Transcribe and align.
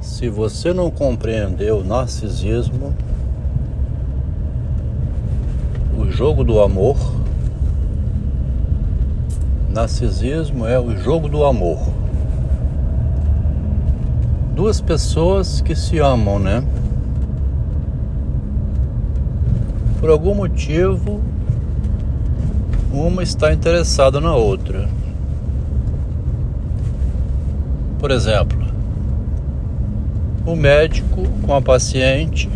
Se 0.00 0.30
você 0.30 0.72
não 0.72 0.90
compreendeu 0.90 1.80
o 1.80 1.84
narcisismo, 1.84 2.94
o 5.98 6.10
jogo 6.10 6.42
do 6.42 6.58
amor, 6.60 6.96
narcisismo 9.68 10.66
é 10.66 10.80
o 10.80 10.96
jogo 10.96 11.28
do 11.28 11.44
amor. 11.44 11.78
Duas 14.54 14.80
pessoas 14.80 15.60
que 15.60 15.74
se 15.74 15.98
amam, 15.98 16.38
né? 16.38 16.64
Por 20.00 20.08
algum 20.08 20.34
motivo, 20.34 21.20
uma 22.90 23.22
está 23.22 23.52
interessada 23.52 24.18
na 24.18 24.34
outra. 24.34 24.88
Por 27.98 28.10
exemplo, 28.10 28.59
o 30.46 30.56
médico 30.56 31.22
com 31.42 31.54
a 31.54 31.60
paciente, 31.60 32.48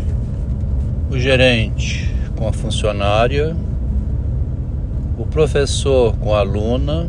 o 1.11 1.19
gerente 1.19 2.15
com 2.37 2.49
a 2.49 2.53
funcionária, 2.53 3.55
o 5.19 5.27
professor 5.27 6.17
com 6.17 6.35
a 6.35 6.41
aluna. 6.41 7.09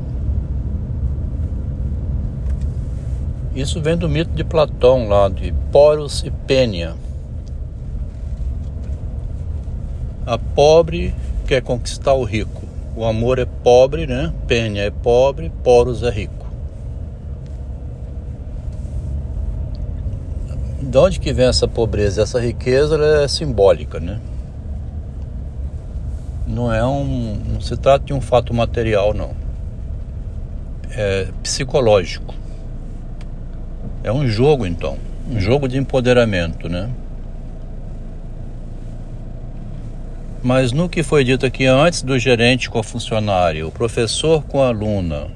Isso 3.55 3.81
vem 3.81 3.95
do 3.95 4.09
mito 4.09 4.31
de 4.31 4.43
Platão, 4.43 5.07
lá 5.07 5.29
de 5.29 5.53
Poros 5.71 6.23
e 6.25 6.29
Pênia. 6.29 6.93
A 10.25 10.37
pobre 10.37 11.13
quer 11.47 11.61
conquistar 11.61 12.13
o 12.13 12.23
rico. 12.23 12.63
O 12.95 13.05
amor 13.05 13.39
é 13.39 13.45
pobre, 13.45 14.05
né? 14.05 14.33
Pênia 14.47 14.81
é 14.81 14.91
pobre, 14.91 15.51
Poros 15.63 16.03
é 16.03 16.09
rico. 16.09 16.34
De 20.95 20.99
onde 20.99 21.19
que 21.19 21.33
vem 21.33 21.47
essa 21.47 21.67
pobreza? 21.67 22.21
Essa 22.21 22.39
riqueza 22.39 22.95
é 23.21 23.27
simbólica, 23.27 23.99
né? 23.99 24.17
Não 26.47 26.73
é 26.73 26.85
um, 26.85 27.35
não 27.51 27.59
se 27.59 27.75
trata 27.75 28.05
de 28.05 28.13
um 28.13 28.21
fato 28.21 28.53
material, 28.53 29.13
não. 29.13 29.31
É 30.91 31.27
psicológico. 31.43 32.33
É 34.05 34.11
um 34.13 34.25
jogo, 34.25 34.65
então, 34.65 34.97
um 35.29 35.37
jogo 35.37 35.67
de 35.67 35.77
empoderamento, 35.77 36.69
né? 36.69 36.89
Mas 40.41 40.71
no 40.71 40.87
que 40.87 41.03
foi 41.03 41.25
dito 41.25 41.45
aqui 41.45 41.65
antes 41.65 42.03
do 42.03 42.17
gerente 42.17 42.69
com 42.69 42.79
a 42.79 42.83
funcionária, 42.83 43.67
o 43.67 43.71
professor 43.71 44.45
com 44.45 44.63
a 44.63 44.69
aluna, 44.69 45.27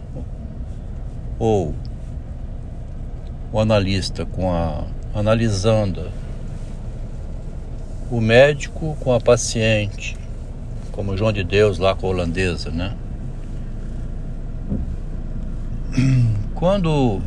ou 1.38 1.75
o 3.51 3.59
analista 3.59 4.25
com 4.25 4.53
a 4.53 4.85
analisando 5.13 6.11
o 8.11 8.19
médico 8.19 8.97
com 8.99 9.13
a 9.13 9.19
paciente, 9.19 10.17
como 10.91 11.16
João 11.16 11.31
de 11.31 11.43
Deus 11.43 11.77
lá 11.77 11.95
com 11.95 12.07
a 12.07 12.09
holandesa, 12.09 12.71
né? 12.71 12.95
Quando 16.55 17.21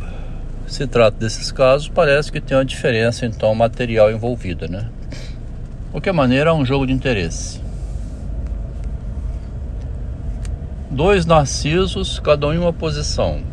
se 0.67 0.87
trata 0.87 1.17
desses 1.19 1.53
casos, 1.53 1.89
parece 1.89 2.33
que 2.33 2.41
tem 2.41 2.57
uma 2.57 2.65
diferença 2.65 3.27
então 3.27 3.55
material 3.55 4.11
envolvida, 4.11 4.67
né? 4.67 4.89
De 5.11 5.91
qualquer 5.93 6.13
maneira, 6.13 6.51
é 6.51 6.53
um 6.53 6.65
jogo 6.65 6.87
de 6.87 6.93
interesse. 6.93 7.61
Dois 10.91 11.25
narcisos, 11.25 12.19
cada 12.19 12.47
um 12.49 12.55
em 12.55 12.59
uma 12.59 12.73
posição. 12.73 13.52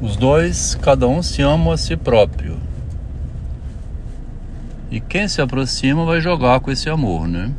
Os 0.00 0.14
dois, 0.14 0.74
cada 0.74 1.08
um 1.08 1.22
se 1.22 1.40
ama 1.40 1.72
a 1.72 1.76
si 1.78 1.96
próprio. 1.96 2.58
E 4.90 5.00
quem 5.00 5.26
se 5.26 5.40
aproxima 5.40 6.04
vai 6.04 6.20
jogar 6.20 6.60
com 6.60 6.70
esse 6.70 6.90
amor, 6.90 7.26
né? 7.26 7.50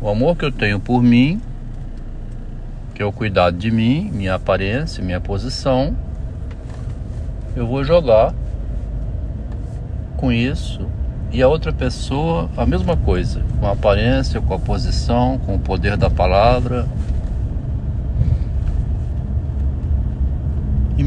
O 0.00 0.08
amor 0.08 0.36
que 0.36 0.44
eu 0.44 0.52
tenho 0.52 0.78
por 0.78 1.02
mim, 1.02 1.42
que 2.94 3.02
é 3.02 3.04
o 3.04 3.10
cuidado 3.10 3.56
de 3.56 3.68
mim, 3.70 4.10
minha 4.12 4.34
aparência, 4.34 5.02
minha 5.02 5.20
posição, 5.20 5.96
eu 7.56 7.66
vou 7.66 7.82
jogar 7.82 8.32
com 10.16 10.30
isso 10.30 10.86
e 11.32 11.42
a 11.42 11.48
outra 11.48 11.72
pessoa 11.72 12.48
a 12.56 12.64
mesma 12.64 12.96
coisa, 12.96 13.42
com 13.58 13.66
a 13.66 13.72
aparência, 13.72 14.40
com 14.40 14.54
a 14.54 14.58
posição, 14.58 15.36
com 15.38 15.56
o 15.56 15.58
poder 15.58 15.96
da 15.96 16.08
palavra, 16.08 16.86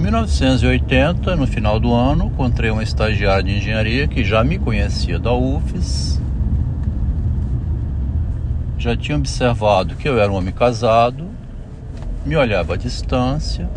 1980, 0.07 1.35
no 1.35 1.45
final 1.45 1.81
do 1.81 1.93
ano, 1.93 2.27
encontrei 2.27 2.71
uma 2.71 2.81
estagiária 2.81 3.43
de 3.43 3.57
engenharia 3.57 4.07
que 4.07 4.23
já 4.23 4.41
me 4.41 4.57
conhecia 4.57 5.19
da 5.19 5.33
UFES. 5.33 6.21
Já 8.77 8.95
tinha 8.95 9.17
observado 9.17 9.95
que 9.95 10.07
eu 10.07 10.17
era 10.17 10.31
um 10.31 10.35
homem 10.35 10.53
casado, 10.53 11.25
me 12.25 12.37
olhava 12.37 12.75
à 12.75 12.77
distância. 12.77 13.69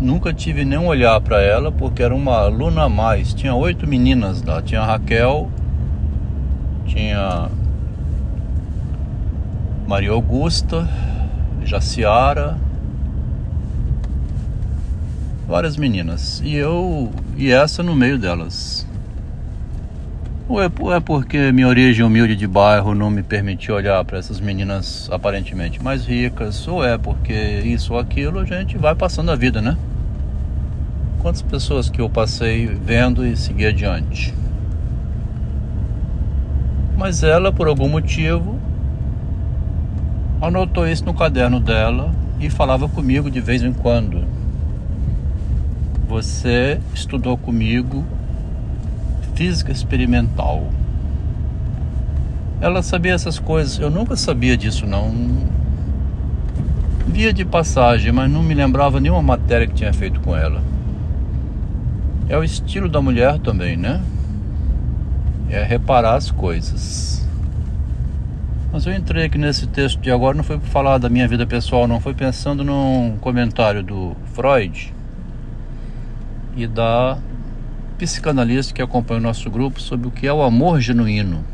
Nunca 0.00 0.32
tive 0.32 0.64
nenhum 0.64 0.86
olhar 0.86 1.20
para 1.20 1.42
ela 1.42 1.72
porque 1.72 2.00
era 2.00 2.14
uma 2.14 2.38
aluna 2.38 2.84
a 2.84 2.88
mais. 2.88 3.34
Tinha 3.34 3.56
oito 3.56 3.88
meninas 3.88 4.40
lá. 4.40 4.62
Tinha 4.62 4.82
a 4.82 4.86
Raquel, 4.86 5.50
tinha 6.86 7.48
Maria 9.84 10.12
Augusta, 10.12 10.88
Jaciara, 11.64 12.56
várias 15.46 15.76
meninas 15.76 16.40
e 16.44 16.54
eu 16.54 17.10
e 17.36 17.50
essa 17.50 17.82
no 17.82 17.94
meio 17.94 18.18
delas. 18.18 18.86
Ou 20.46 20.62
é, 20.62 20.66
é 20.66 21.00
porque 21.00 21.50
minha 21.52 21.66
origem 21.66 22.04
humilde 22.04 22.36
de 22.36 22.46
bairro 22.46 22.94
não 22.94 23.10
me 23.10 23.22
permitiu 23.22 23.74
olhar 23.74 24.04
para 24.04 24.18
essas 24.18 24.40
meninas 24.40 25.08
aparentemente 25.10 25.82
mais 25.82 26.04
ricas, 26.04 26.68
ou 26.68 26.84
é 26.84 26.98
porque 26.98 27.32
isso 27.64 27.94
ou 27.94 27.98
aquilo, 27.98 28.40
a 28.40 28.44
gente 28.44 28.76
vai 28.76 28.94
passando 28.94 29.30
a 29.30 29.36
vida, 29.36 29.62
né? 29.62 29.76
Quantas 31.20 31.40
pessoas 31.40 31.88
que 31.88 32.00
eu 32.00 32.10
passei 32.10 32.66
vendo 32.66 33.26
e 33.26 33.34
segui 33.36 33.64
adiante. 33.64 34.34
Mas 36.96 37.22
ela, 37.22 37.50
por 37.50 37.66
algum 37.66 37.88
motivo, 37.88 38.58
anotou 40.42 40.86
isso 40.86 41.06
no 41.06 41.14
caderno 41.14 41.58
dela 41.58 42.14
e 42.38 42.50
falava 42.50 42.86
comigo 42.86 43.30
de 43.30 43.40
vez 43.40 43.62
em 43.62 43.72
quando. 43.72 44.24
Você 46.06 46.80
estudou 46.92 47.36
comigo 47.36 48.04
física 49.34 49.72
experimental. 49.72 50.68
Ela 52.60 52.82
sabia 52.82 53.14
essas 53.14 53.38
coisas, 53.38 53.78
eu 53.78 53.90
nunca 53.90 54.14
sabia 54.16 54.56
disso 54.56 54.86
não. 54.86 55.12
Via 57.06 57.32
de 57.32 57.44
passagem, 57.44 58.12
mas 58.12 58.30
não 58.30 58.42
me 58.42 58.54
lembrava 58.54 59.00
nenhuma 59.00 59.22
matéria 59.22 59.66
que 59.66 59.74
tinha 59.74 59.92
feito 59.92 60.20
com 60.20 60.36
ela. 60.36 60.62
É 62.28 62.36
o 62.36 62.44
estilo 62.44 62.88
da 62.88 63.00
mulher 63.00 63.38
também, 63.38 63.76
né? 63.76 64.00
É 65.48 65.62
reparar 65.62 66.14
as 66.14 66.30
coisas. 66.30 67.26
Mas 68.72 68.86
eu 68.86 68.94
entrei 68.94 69.24
aqui 69.24 69.38
nesse 69.38 69.66
texto 69.66 70.00
de 70.00 70.10
agora, 70.10 70.36
não 70.36 70.44
foi 70.44 70.58
para 70.58 70.68
falar 70.68 70.98
da 70.98 71.08
minha 71.08 71.28
vida 71.28 71.46
pessoal, 71.46 71.86
não 71.86 72.00
foi 72.00 72.14
pensando 72.14 72.64
num 72.64 73.16
comentário 73.20 73.82
do 73.82 74.16
Freud 74.32 74.92
e 76.56 76.66
da 76.66 77.18
psicanalista 77.98 78.74
que 78.74 78.82
acompanha 78.82 79.20
o 79.20 79.22
nosso 79.22 79.48
grupo 79.50 79.80
sobre 79.80 80.08
o 80.08 80.10
que 80.10 80.26
é 80.26 80.32
o 80.32 80.42
amor 80.42 80.80
genuíno. 80.80 81.44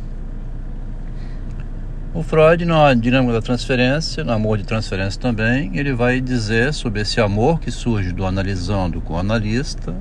O 2.12 2.24
Freud, 2.24 2.64
na 2.64 2.92
dinâmica 2.92 3.34
da 3.34 3.40
transferência, 3.40 4.24
no 4.24 4.32
amor 4.32 4.58
de 4.58 4.64
transferência 4.64 5.20
também, 5.20 5.76
ele 5.78 5.92
vai 5.92 6.20
dizer 6.20 6.74
sobre 6.74 7.02
esse 7.02 7.20
amor 7.20 7.60
que 7.60 7.70
surge 7.70 8.10
do 8.10 8.26
analisando 8.26 9.00
com 9.00 9.14
o 9.14 9.18
analista 9.18 9.94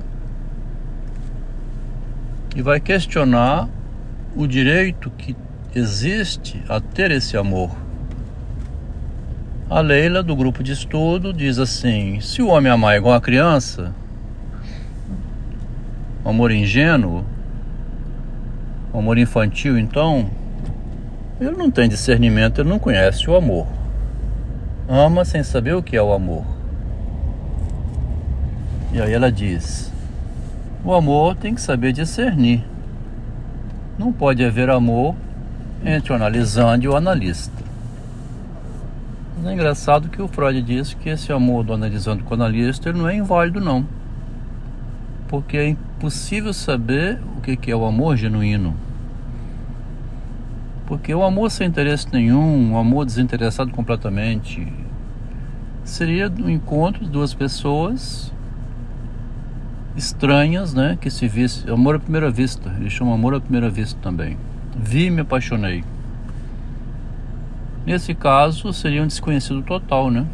e 2.56 2.62
vai 2.62 2.80
questionar 2.80 3.68
o 4.34 4.46
direito 4.46 5.08
que 5.10 5.36
existe 5.72 6.60
a 6.68 6.80
ter 6.80 7.12
esse 7.12 7.36
amor. 7.36 7.70
A 9.68 9.80
Leila, 9.80 10.20
do 10.20 10.34
grupo 10.34 10.64
de 10.64 10.72
estudo, 10.72 11.32
diz 11.32 11.60
assim: 11.60 12.20
se 12.20 12.42
o 12.42 12.48
homem 12.48 12.72
amar 12.72 12.96
igual 12.96 13.14
a 13.14 13.20
criança, 13.20 13.94
o 16.24 16.28
amor 16.28 16.50
ingênuo, 16.50 17.24
o 18.92 18.98
amor 18.98 19.18
infantil, 19.18 19.78
então, 19.78 20.28
ele 21.40 21.56
não 21.56 21.70
tem 21.70 21.88
discernimento, 21.88 22.60
ele 22.60 22.68
não 22.68 22.78
conhece 22.78 23.28
o 23.30 23.36
amor. 23.36 23.66
Ama 24.88 25.24
sem 25.24 25.42
saber 25.42 25.74
o 25.74 25.82
que 25.82 25.96
é 25.96 26.02
o 26.02 26.12
amor. 26.12 26.44
E 28.92 29.00
aí 29.00 29.12
ela 29.12 29.30
diz: 29.30 29.90
o 30.84 30.92
amor 30.92 31.36
tem 31.36 31.54
que 31.54 31.60
saber 31.60 31.92
discernir. 31.92 32.64
Não 33.98 34.12
pode 34.12 34.44
haver 34.44 34.68
amor 34.68 35.14
entre 35.84 36.12
o 36.12 36.16
analisando 36.16 36.84
e 36.84 36.88
o 36.88 36.96
analista. 36.96 37.62
Mas 39.36 39.46
é 39.46 39.54
engraçado 39.54 40.08
que 40.08 40.20
o 40.20 40.28
Freud 40.28 40.60
diz 40.60 40.92
que 40.92 41.08
esse 41.08 41.32
amor 41.32 41.64
do 41.64 41.72
analisando 41.72 42.24
com 42.24 42.32
o 42.32 42.34
analista 42.34 42.88
ele 42.88 42.98
não 42.98 43.08
é 43.08 43.14
inválido, 43.14 43.60
não 43.60 43.99
porque 45.30 45.56
é 45.56 45.68
impossível 45.68 46.52
saber 46.52 47.20
o 47.38 47.40
que 47.40 47.70
é 47.70 47.76
o 47.76 47.84
amor 47.84 48.16
genuíno. 48.16 48.74
Porque 50.86 51.14
o 51.14 51.22
amor 51.22 51.52
sem 51.52 51.68
interesse 51.68 52.08
nenhum, 52.12 52.74
o 52.74 52.76
amor 52.76 53.06
desinteressado 53.06 53.70
completamente, 53.70 54.66
seria 55.84 56.28
um 56.28 56.50
encontro 56.50 57.04
de 57.04 57.10
duas 57.10 57.32
pessoas 57.32 58.32
estranhas, 59.96 60.74
né? 60.74 60.98
Que 61.00 61.08
se 61.08 61.28
visse. 61.28 61.70
Amor 61.70 61.94
à 61.94 62.00
primeira 62.00 62.28
vista. 62.28 62.74
Eles 62.80 62.92
chamam 62.92 63.14
amor 63.14 63.32
à 63.32 63.40
primeira 63.40 63.70
vista 63.70 64.00
também. 64.02 64.36
Vi 64.76 65.06
e 65.06 65.10
me 65.10 65.20
apaixonei. 65.20 65.84
Nesse 67.86 68.16
caso, 68.16 68.72
seria 68.72 69.00
um 69.00 69.06
desconhecido 69.06 69.62
total, 69.62 70.10
né? 70.10 70.26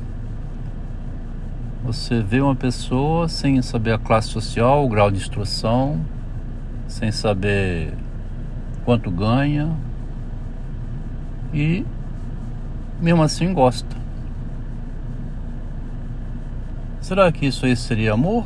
Você 1.87 2.21
vê 2.21 2.41
uma 2.41 2.56
pessoa 2.56 3.29
sem 3.29 3.62
saber 3.62 3.93
a 3.93 3.99
classe 3.99 4.27
social, 4.27 4.85
o 4.85 4.88
grau 4.88 5.09
de 5.09 5.19
instrução, 5.19 6.00
sem 6.88 7.12
saber 7.12 7.94
quanto 8.85 9.09
ganha 9.09 9.71
e 11.55 11.87
mesmo 13.00 13.23
assim 13.23 13.55
gosta. 13.55 13.94
Será 17.00 17.31
que 17.31 17.47
isso 17.47 17.65
aí 17.65 17.77
seria 17.77 18.15
amor? 18.15 18.44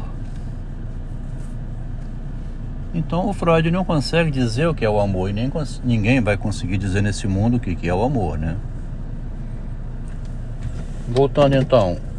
Então 2.92 3.26
o 3.26 3.32
Freud 3.32 3.70
não 3.70 3.86
consegue 3.86 4.30
dizer 4.30 4.66
o 4.66 4.74
que 4.74 4.84
é 4.84 4.90
o 4.90 5.00
amor 5.00 5.30
e 5.30 5.32
nem 5.32 5.50
ninguém 5.82 6.20
vai 6.20 6.36
conseguir 6.36 6.76
dizer 6.76 7.02
nesse 7.02 7.26
mundo 7.26 7.56
o 7.56 7.60
que 7.60 7.88
é 7.88 7.94
o 7.94 8.02
amor, 8.02 8.36
né? 8.36 8.58
Voltando 11.08 11.56
então, 11.56 12.09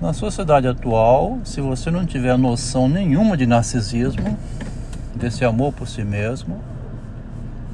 na 0.00 0.12
sociedade 0.12 0.68
atual, 0.68 1.38
se 1.42 1.60
você 1.60 1.90
não 1.90 2.04
tiver 2.04 2.36
noção 2.36 2.88
nenhuma 2.88 3.36
de 3.36 3.46
narcisismo, 3.46 4.36
desse 5.14 5.44
amor 5.44 5.72
por 5.72 5.88
si 5.88 6.04
mesmo, 6.04 6.60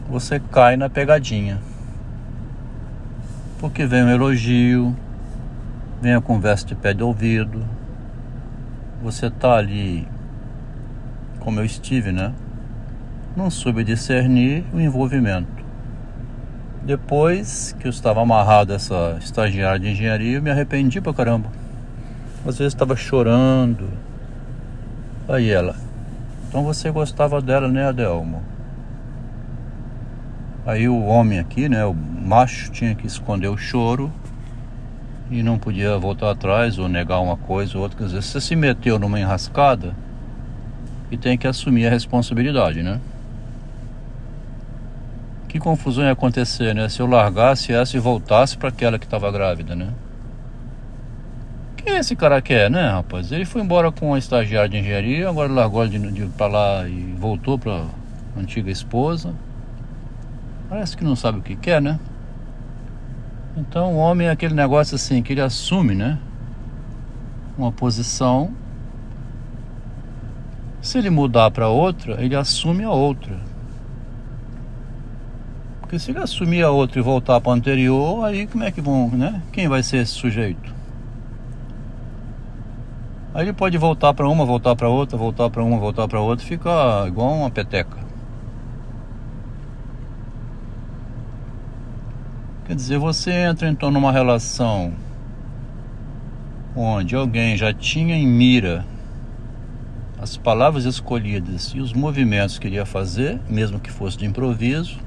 você 0.09 0.39
cai 0.39 0.77
na 0.77 0.89
pegadinha. 0.89 1.59
Porque 3.59 3.85
vem 3.87 4.05
um 4.05 4.09
elogio, 4.09 4.97
vem 6.01 6.15
a 6.15 6.21
conversa 6.21 6.67
de 6.67 6.77
pé 6.77 6.95
de 6.95 7.03
ouvido, 7.03 7.65
você 9.03 9.29
tá 9.29 9.57
ali, 9.57 10.07
como 11.41 11.59
eu 11.59 11.65
estive, 11.65 12.13
né? 12.13 12.33
Não 13.37 13.51
soube 13.51 13.83
discernir 13.83 14.65
o 14.73 14.81
envolvimento. 14.81 15.63
Depois 16.85 17.75
que 17.81 17.87
eu 17.87 17.91
estava 17.91 18.23
amarrado 18.23 18.73
a 18.73 18.77
essa 18.77 19.17
estagiária 19.21 19.81
de 19.81 19.89
engenharia, 19.89 20.37
eu 20.37 20.43
me 20.43 20.51
arrependi 20.51 21.01
pra 21.01 21.13
caramba 21.13 21.62
às 22.47 22.59
vezes 22.59 22.75
estava 22.75 22.97
chorando. 22.97 23.89
Aí 25.29 25.51
ela, 25.51 25.77
então 26.49 26.65
você 26.65 26.91
gostava 26.91 27.41
dela, 27.41 27.69
né, 27.69 27.87
Adelmo? 27.89 28.43
Aí 30.67 30.89
o 30.89 31.05
homem 31.05 31.39
aqui, 31.39 31.69
né, 31.69 31.85
o 31.85 31.95
macho, 31.95 32.71
tinha 32.71 32.95
que 32.95 33.07
esconder 33.07 33.49
o 33.49 33.57
choro 33.57 34.13
e 35.31 35.43
não 35.43 35.59
podia 35.59 35.97
voltar 35.99 36.31
atrás 36.31 36.79
ou 36.79 36.89
negar 36.89 37.21
uma 37.21 37.37
coisa 37.37 37.77
ou 37.77 37.83
outra. 37.83 37.99
Quer 37.99 38.05
dizer, 38.05 38.23
você 38.23 38.41
se 38.41 38.55
meteu 38.55 38.99
numa 38.99 39.19
enrascada 39.19 39.95
e 41.11 41.17
tem 41.17 41.39
que 41.39 41.47
assumir 41.47 41.87
a 41.87 41.91
responsabilidade, 41.91 42.83
né? 42.83 43.01
Que 45.49 45.59
confusão 45.59 46.05
ia 46.05 46.13
acontecer, 46.13 46.75
né? 46.75 46.89
Se 46.89 47.01
eu 47.01 47.07
largasse 47.07 47.73
essa 47.73 47.97
e 47.97 48.01
voltasse 48.01 48.57
para 48.57 48.69
aquela 48.69 48.99
que 48.99 49.05
estava 49.05 49.31
grávida, 49.33 49.75
né? 49.75 49.89
Que 51.83 51.91
esse 51.91 52.15
cara 52.15 52.41
quer, 52.41 52.71
né, 52.71 52.89
rapaz? 52.89 53.33
Ele 53.33 53.45
foi 53.45 53.61
embora 53.63 53.91
com 53.91 54.15
a 54.15 54.19
estagiária 54.19 54.69
de 54.69 54.79
engenharia, 54.79 55.29
agora 55.29 55.53
largou 55.53 55.87
de, 55.87 55.99
de 55.99 56.27
pra 56.27 56.47
lá 56.47 56.89
e 56.89 57.15
voltou 57.19 57.59
pra 57.59 57.85
antiga 58.37 58.71
esposa. 58.71 59.35
Parece 60.69 60.97
que 60.97 61.05
não 61.05 61.17
sabe 61.17 61.39
o 61.39 61.43
que 61.43 61.57
quer, 61.57 61.83
né? 61.83 61.99
Então 63.57 63.95
o 63.95 63.97
homem 63.97 64.29
é 64.29 64.31
aquele 64.31 64.55
negócio 64.55 64.95
assim 64.95 65.23
que 65.23 65.33
ele 65.33 65.41
assume, 65.41 65.95
né? 65.95 66.19
Uma 67.59 67.71
posição. 67.71 68.51
Se 70.81 70.99
ele 70.99 71.11
mudar 71.11 71.51
para 71.51 71.69
outra, 71.69 72.23
ele 72.23 72.35
assume 72.35 72.85
a 72.85 72.91
outra. 72.91 73.39
Porque 75.81 75.99
se 75.99 76.11
ele 76.11 76.21
assumir 76.21 76.63
a 76.63 76.71
outra 76.71 76.99
e 76.99 77.03
voltar 77.03 77.41
para 77.41 77.53
anterior, 77.53 78.25
aí 78.25 78.47
como 78.47 78.65
é 78.65 78.71
que 78.71 78.81
vão, 78.81 79.11
né? 79.11 79.43
Quem 79.53 79.69
vai 79.69 79.83
ser 79.83 79.99
esse 79.99 80.13
sujeito? 80.13 80.82
Aí 83.35 83.45
ele 83.45 83.53
pode 83.53 83.79
voltar 83.79 84.13
para 84.13 84.29
uma, 84.29 84.45
voltar 84.45 84.77
para 84.77 84.89
outra, 84.89 85.17
voltar 85.17 85.49
para 85.49 85.65
uma, 85.65 85.79
voltar 85.79 86.07
para 86.07 86.21
outra, 86.21 86.45
fica 86.45 87.05
igual 87.07 87.33
uma 87.33 87.51
peteca. 87.51 87.97
Quer 92.67 92.77
dizer, 92.77 92.99
você 92.99 93.31
entra 93.33 93.69
então 93.69 93.91
numa 93.91 94.13
relação 94.13 94.93
onde 96.77 97.15
alguém 97.15 97.57
já 97.57 97.73
tinha 97.73 98.15
em 98.15 98.27
mira 98.27 98.85
as 100.21 100.37
palavras 100.37 100.85
escolhidas 100.85 101.73
e 101.75 101.81
os 101.81 101.93
movimentos 101.93 102.59
que 102.59 102.67
iria 102.67 102.87
fazer, 102.87 103.41
mesmo 103.49 103.81
que 103.81 103.91
fosse 103.91 104.17
de 104.17 104.27
improviso, 104.27 104.99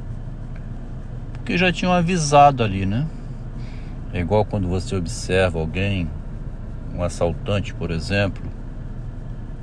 porque 1.33 1.57
já 1.57 1.71
tinham 1.71 1.93
avisado 1.93 2.63
ali, 2.63 2.85
né? 2.85 3.05
É 4.11 4.19
igual 4.19 4.43
quando 4.43 4.67
você 4.67 4.95
observa 4.95 5.59
alguém 5.59 6.09
um 6.95 7.03
assaltante, 7.03 7.73
por 7.73 7.91
exemplo, 7.91 8.43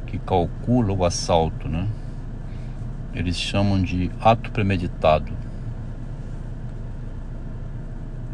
que 0.06 0.18
calcula 0.18 0.92
o 0.92 1.04
assalto, 1.04 1.68
né? 1.68 1.88
Eles 3.14 3.36
chamam 3.36 3.82
de 3.82 4.10
ato 4.20 4.50
premeditado. 4.50 5.32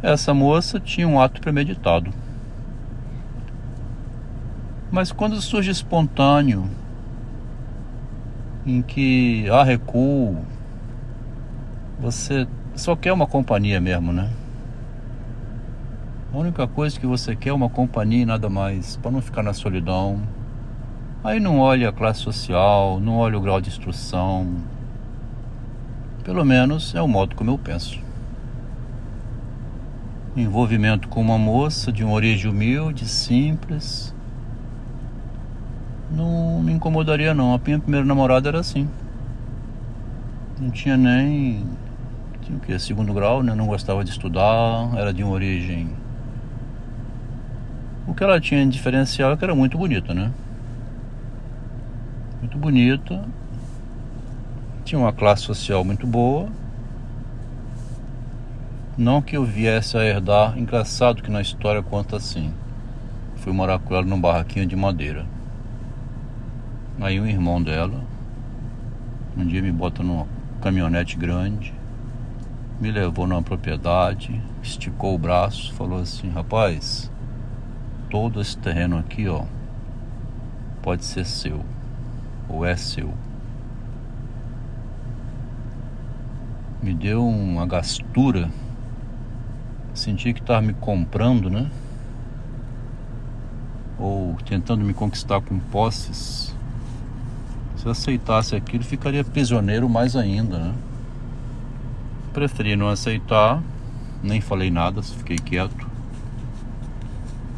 Essa 0.03 0.35
moça 0.35 0.79
tinha 0.81 1.07
um 1.07 1.21
ato 1.21 1.41
premeditado. 1.41 2.13
Mas 4.91 5.13
quando 5.13 5.41
surge 5.41 5.71
espontâneo, 5.71 6.69
em 8.65 8.83
que 8.83 9.49
há 9.51 9.63
recuo, 9.63 10.45
você 11.99 12.47
só 12.75 12.95
quer 12.95 13.13
uma 13.13 13.27
companhia 13.27 13.81
mesmo, 13.81 14.13
né? 14.13 14.31
A 16.31 16.37
única 16.37 16.67
coisa 16.69 17.01
que 17.01 17.07
você 17.07 17.35
quer 17.35 17.49
é 17.49 17.53
uma 17.55 17.71
companhia 17.71 18.23
e 18.23 18.27
nada 18.27 18.51
mais, 18.51 18.99
para 18.99 19.11
não 19.11 19.23
ficar 19.23 19.43
na 19.43 19.55
solidão. 19.55 20.21
Aí 21.25 21.41
não 21.41 21.59
olha 21.59 21.89
a 21.89 21.93
classe 21.93 22.21
social, 22.21 23.01
não 23.01 23.17
olha 23.17 23.39
o 23.39 23.41
grau 23.41 23.63
de 23.63 23.71
instrução. 23.71 24.57
Pelo 26.25 26.45
menos 26.45 26.95
é 26.95 27.01
o 27.01 27.09
modo 27.09 27.35
como 27.35 27.51
eu 27.51 27.57
penso. 27.57 27.99
Envolvimento 30.37 31.09
com 31.09 31.23
uma 31.23 31.39
moça 31.39 31.91
de 31.91 32.05
uma 32.05 32.13
origem 32.13 32.51
humilde, 32.51 33.09
simples. 33.09 34.15
Não 36.11 36.61
me 36.61 36.73
incomodaria 36.73 37.33
não. 37.33 37.55
A 37.55 37.59
minha 37.59 37.79
primeira 37.79 38.05
namorada 38.05 38.51
era 38.51 38.61
assim. 38.61 38.87
Não 40.61 40.71
tinha 40.71 40.97
nem 40.99 41.65
tinha 42.43 42.59
o 42.59 42.61
que? 42.61 42.79
Segundo 42.79 43.15
grau, 43.15 43.43
né? 43.43 43.55
Não 43.55 43.67
gostava 43.67 44.05
de 44.05 44.11
estudar, 44.11 44.91
era 44.95 45.13
de 45.13 45.25
uma 45.25 45.33
origem 45.33 45.89
o 48.09 48.15
que 48.15 48.25
ela 48.25 48.41
tinha 48.41 48.65
de 48.65 48.73
diferencial 48.73 49.33
é 49.33 49.37
que 49.37 49.45
era 49.45 49.55
muito 49.55 49.77
bonita, 49.77 50.15
né? 50.15 50.33
Muito 52.41 52.57
bonita. 52.57 53.23
Tinha 54.83 54.99
uma 54.99 55.13
classe 55.13 55.43
social 55.43 55.85
muito 55.85 56.07
boa. 56.07 56.49
Não 58.97 59.21
que 59.21 59.37
eu 59.37 59.45
viesse 59.45 59.97
a 59.99 60.03
herdar, 60.03 60.59
engraçado 60.59 61.23
que 61.23 61.31
na 61.31 61.43
história 61.43 61.83
conta 61.83 62.17
assim. 62.17 62.51
Fui 63.37 63.53
morar 63.53 63.79
com 63.79 63.95
ela 63.95 64.05
num 64.05 64.19
barraquinho 64.19 64.67
de 64.67 64.75
madeira. 64.75 65.27
Aí 66.99 67.21
um 67.21 67.27
irmão 67.27 67.63
dela, 67.63 68.01
um 69.37 69.47
dia 69.47 69.61
me 69.61 69.71
bota 69.71 70.03
numa 70.03 70.27
caminhonete 70.63 71.17
grande, 71.17 71.75
me 72.81 72.91
levou 72.91 73.27
numa 73.27 73.43
propriedade, 73.43 74.41
esticou 74.63 75.15
o 75.15 75.19
braço, 75.19 75.75
falou 75.75 76.01
assim, 76.01 76.31
rapaz, 76.31 77.09
todo 78.11 78.41
esse 78.41 78.57
terreno 78.57 78.99
aqui, 78.99 79.29
ó, 79.29 79.45
pode 80.83 81.05
ser 81.05 81.25
seu 81.25 81.65
ou 82.49 82.65
é 82.65 82.77
seu. 82.77 83.13
Me 86.83 86.95
deu 86.95 87.27
uma 87.27 87.67
gastura. 87.67 88.49
Senti 89.93 90.33
que 90.33 90.41
estava 90.41 90.63
me 90.63 90.73
comprando, 90.73 91.51
né? 91.51 91.69
Ou 93.99 94.37
tentando 94.47 94.85
me 94.85 94.95
conquistar 94.95 95.41
com 95.41 95.59
posses. 95.59 96.55
Se 97.77 97.89
aceitasse 97.89 98.55
aquilo, 98.55 98.85
ficaria 98.85 99.25
prisioneiro 99.25 99.89
mais 99.89 100.15
ainda, 100.17 100.59
né? 100.59 100.75
Preferi 102.33 102.77
não 102.77 102.89
aceitar, 102.89 103.61
nem 104.23 104.41
falei 104.41 104.71
nada, 104.71 105.03
fiquei 105.03 105.37
quieto. 105.37 105.88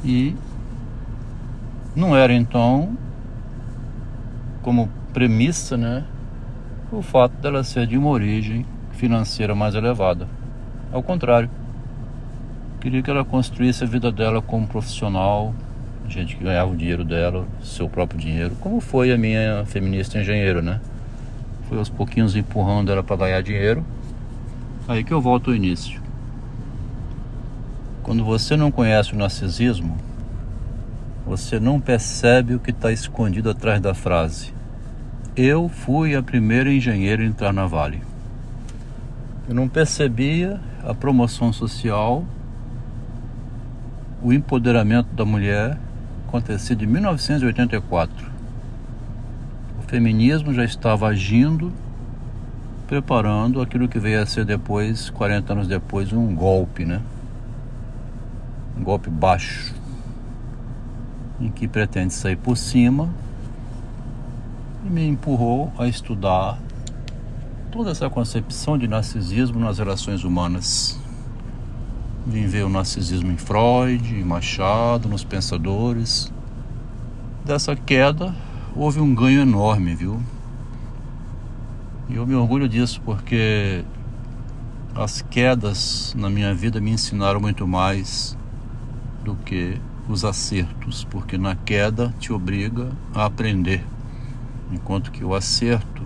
E 0.04 0.34
não 1.94 2.16
era 2.16 2.32
então 2.32 2.96
como 4.62 4.88
premissa, 5.12 5.76
né, 5.76 6.04
o 6.92 7.02
fato 7.02 7.32
dela 7.40 7.64
ser 7.64 7.86
de 7.86 7.96
uma 7.96 8.10
origem 8.10 8.64
financeira 8.92 9.54
mais 9.54 9.74
elevada. 9.74 10.28
Ao 10.92 11.02
contrário, 11.02 11.48
queria 12.80 13.02
que 13.02 13.10
ela 13.10 13.24
construísse 13.24 13.84
a 13.84 13.86
vida 13.86 14.10
dela 14.10 14.42
como 14.42 14.66
profissional, 14.66 15.54
gente 16.08 16.36
que 16.36 16.44
ganhava 16.44 16.70
o 16.70 16.76
dinheiro 16.76 17.04
dela, 17.04 17.46
seu 17.62 17.88
próprio 17.88 18.18
dinheiro, 18.18 18.54
como 18.60 18.80
foi 18.80 19.12
a 19.12 19.18
minha 19.18 19.64
feminista 19.66 20.18
engenheira, 20.18 20.60
né? 20.60 20.80
Foi 21.68 21.78
aos 21.78 21.88
pouquinhos 21.88 22.34
empurrando 22.34 22.90
ela 22.90 23.02
para 23.02 23.16
ganhar 23.16 23.42
dinheiro. 23.42 23.84
Aí 24.88 25.04
que 25.04 25.12
eu 25.12 25.20
volto 25.20 25.50
ao 25.50 25.56
início. 25.56 26.00
Quando 28.10 28.24
você 28.24 28.56
não 28.56 28.72
conhece 28.72 29.14
o 29.14 29.16
narcisismo, 29.16 29.96
você 31.24 31.60
não 31.60 31.78
percebe 31.78 32.56
o 32.56 32.58
que 32.58 32.72
está 32.72 32.90
escondido 32.90 33.48
atrás 33.48 33.80
da 33.80 33.94
frase. 33.94 34.52
Eu 35.36 35.68
fui 35.68 36.16
a 36.16 36.20
primeira 36.20 36.72
engenheira 36.72 37.22
a 37.22 37.24
entrar 37.24 37.52
na 37.52 37.68
Vale. 37.68 38.02
Eu 39.48 39.54
não 39.54 39.68
percebia 39.68 40.58
a 40.82 40.92
promoção 40.92 41.52
social, 41.52 42.24
o 44.20 44.32
empoderamento 44.32 45.14
da 45.14 45.24
mulher 45.24 45.78
acontecido 46.26 46.82
em 46.82 46.88
1984. 46.88 48.26
O 49.78 49.82
feminismo 49.88 50.52
já 50.52 50.64
estava 50.64 51.06
agindo, 51.06 51.72
preparando 52.88 53.62
aquilo 53.62 53.86
que 53.86 54.00
veio 54.00 54.20
a 54.20 54.26
ser 54.26 54.44
depois, 54.44 55.10
40 55.10 55.52
anos 55.52 55.68
depois, 55.68 56.12
um 56.12 56.34
golpe, 56.34 56.84
né? 56.84 57.00
Um 58.80 58.82
golpe 58.82 59.10
baixo 59.10 59.74
em 61.38 61.50
que 61.50 61.68
pretende 61.68 62.14
sair 62.14 62.36
por 62.36 62.56
cima 62.56 63.10
e 64.86 64.88
me 64.88 65.06
empurrou 65.06 65.70
a 65.78 65.86
estudar 65.86 66.58
toda 67.70 67.90
essa 67.90 68.08
concepção 68.08 68.78
de 68.78 68.88
narcisismo 68.88 69.60
nas 69.60 69.78
relações 69.78 70.24
humanas. 70.24 70.98
Vim 72.26 72.46
ver 72.46 72.64
o 72.64 72.70
narcisismo 72.70 73.30
em 73.30 73.36
Freud, 73.36 74.14
em 74.14 74.24
Machado, 74.24 75.10
nos 75.10 75.24
pensadores. 75.24 76.32
Dessa 77.44 77.76
queda 77.76 78.34
houve 78.74 78.98
um 78.98 79.14
ganho 79.14 79.42
enorme, 79.42 79.94
viu? 79.94 80.18
E 82.08 82.14
eu 82.14 82.26
me 82.26 82.34
orgulho 82.34 82.66
disso 82.66 82.98
porque 83.04 83.84
as 84.94 85.20
quedas 85.20 86.14
na 86.16 86.30
minha 86.30 86.54
vida 86.54 86.80
me 86.80 86.90
ensinaram 86.92 87.40
muito 87.40 87.68
mais 87.68 88.39
do 89.24 89.34
que 89.36 89.80
os 90.08 90.24
acertos, 90.24 91.04
porque 91.04 91.38
na 91.38 91.54
queda 91.54 92.14
te 92.18 92.32
obriga 92.32 92.90
a 93.14 93.24
aprender, 93.26 93.84
enquanto 94.72 95.10
que 95.10 95.24
o 95.24 95.34
acerto 95.34 96.02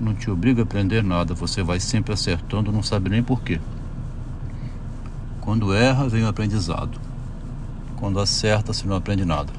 não 0.00 0.14
te 0.14 0.30
obriga 0.30 0.62
a 0.62 0.64
aprender 0.64 1.02
nada, 1.02 1.34
você 1.34 1.62
vai 1.62 1.80
sempre 1.80 2.12
acertando, 2.12 2.72
não 2.72 2.82
sabe 2.82 3.10
nem 3.10 3.22
porquê. 3.22 3.60
Quando 5.40 5.74
erra, 5.74 6.08
vem 6.08 6.24
o 6.24 6.28
aprendizado. 6.28 6.98
Quando 7.96 8.18
acerta, 8.18 8.72
você 8.72 8.86
não 8.86 8.96
aprende 8.96 9.24
nada. 9.24 9.52